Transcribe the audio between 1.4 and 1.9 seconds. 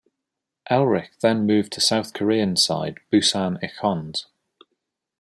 moved to